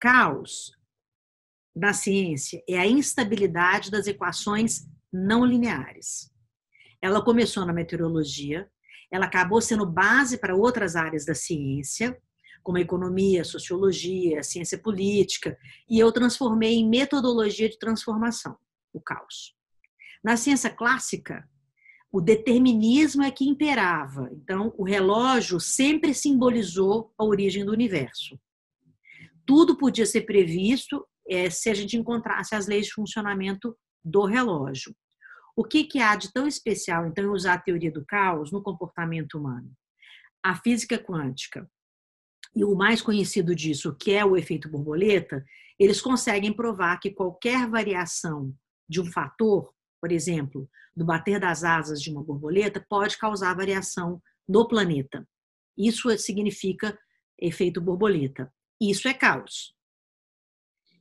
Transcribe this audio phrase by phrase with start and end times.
[0.00, 0.72] Caos
[1.76, 6.32] na ciência é a instabilidade das equações não lineares.
[7.02, 8.66] Ela começou na meteorologia,
[9.10, 12.18] ela acabou sendo base para outras áreas da ciência,
[12.62, 15.58] como a economia, a sociologia, a ciência política,
[15.88, 18.56] e eu transformei em metodologia de transformação,
[18.92, 19.54] o caos.
[20.24, 21.46] Na ciência clássica,
[22.12, 24.30] o determinismo é que imperava.
[24.32, 28.38] Então, o relógio sempre simbolizou a origem do universo.
[29.50, 34.94] Tudo podia ser previsto é, se a gente encontrasse as leis de funcionamento do relógio.
[35.56, 38.62] O que, que há de tão especial, então, em usar a teoria do caos no
[38.62, 39.68] comportamento humano?
[40.40, 41.68] A física quântica
[42.54, 45.44] e o mais conhecido disso, que é o efeito borboleta,
[45.80, 48.54] eles conseguem provar que qualquer variação
[48.88, 54.22] de um fator, por exemplo, do bater das asas de uma borboleta, pode causar variação
[54.48, 55.28] no planeta.
[55.76, 56.96] Isso significa
[57.36, 58.48] efeito borboleta.
[58.80, 59.74] Isso é caos.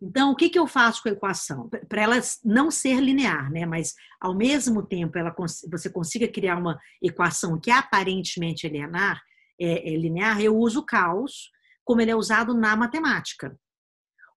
[0.00, 1.68] Então, o que, que eu faço com a equação?
[1.88, 3.64] Para ela não ser linear, né?
[3.64, 5.34] mas ao mesmo tempo ela,
[5.70, 9.22] você consiga criar uma equação que aparentemente é linear,
[9.58, 11.50] é, é linear, eu uso o caos
[11.82, 13.58] como ele é usado na matemática.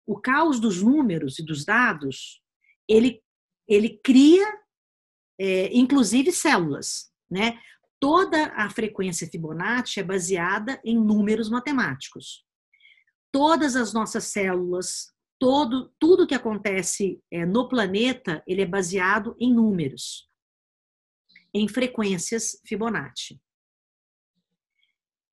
[0.06, 2.42] O caos dos números e dos dados,
[2.88, 3.22] ele,
[3.68, 4.48] ele cria,
[5.40, 7.12] é, inclusive, células.
[7.30, 7.60] Né?
[8.00, 12.46] Toda a frequência Fibonacci é baseada em números matemáticos.
[13.32, 19.54] Todas as nossas células, todo, tudo que acontece é, no planeta, ele é baseado em
[19.54, 20.30] números,
[21.54, 23.40] em frequências Fibonacci.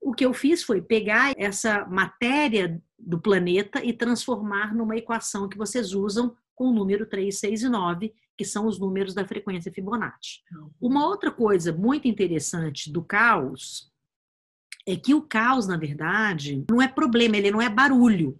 [0.01, 5.59] O que eu fiz foi pegar essa matéria do planeta e transformar numa equação que
[5.59, 9.73] vocês usam com o número 3, 6 e 9, que são os números da frequência
[9.73, 10.43] Fibonacci.
[10.81, 13.93] Uma outra coisa muito interessante do caos
[14.87, 18.39] é que o caos, na verdade, não é problema, ele não é barulho.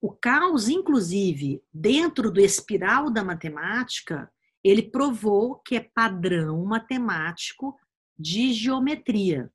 [0.00, 4.30] O caos, inclusive, dentro do espiral da matemática,
[4.62, 7.76] ele provou que é padrão matemático
[8.16, 9.50] de geometria,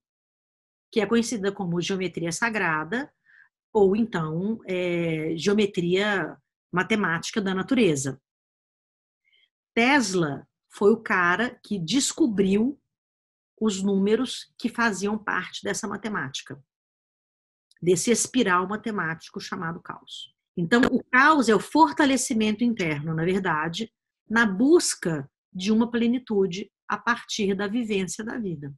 [0.92, 3.12] que é conhecida como geometria sagrada
[3.74, 6.38] ou então é, geometria
[6.72, 8.22] matemática da natureza.
[9.74, 12.81] Tesla foi o cara que descobriu
[13.62, 16.62] os números que faziam parte dessa matemática
[17.82, 20.34] desse espiral matemático chamado caos.
[20.56, 23.92] Então, o caos é o fortalecimento interno, na verdade,
[24.30, 28.74] na busca de uma plenitude a partir da vivência da vida.